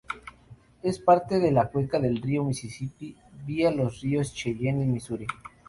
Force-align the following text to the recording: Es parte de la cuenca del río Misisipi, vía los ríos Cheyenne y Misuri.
Es 0.81 0.97
parte 0.97 1.37
de 1.37 1.51
la 1.51 1.69
cuenca 1.69 1.99
del 1.99 2.23
río 2.23 2.43
Misisipi, 2.43 3.15
vía 3.45 3.69
los 3.69 4.01
ríos 4.01 4.33
Cheyenne 4.33 4.85
y 4.85 4.87
Misuri. 4.87 5.27